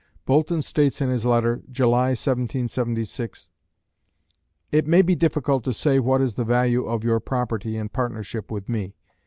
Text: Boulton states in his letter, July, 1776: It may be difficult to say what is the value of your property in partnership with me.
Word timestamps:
Boulton 0.25 0.63
states 0.63 0.99
in 0.99 1.11
his 1.11 1.25
letter, 1.25 1.61
July, 1.69 2.07
1776: 2.17 3.49
It 4.71 4.87
may 4.87 5.03
be 5.03 5.13
difficult 5.13 5.63
to 5.65 5.73
say 5.73 5.99
what 5.99 6.21
is 6.21 6.33
the 6.33 6.43
value 6.43 6.85
of 6.87 7.03
your 7.03 7.19
property 7.19 7.77
in 7.77 7.87
partnership 7.89 8.49
with 8.49 8.67
me. 8.67 8.95